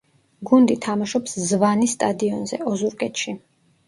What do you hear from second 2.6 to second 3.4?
ოზურგეთში.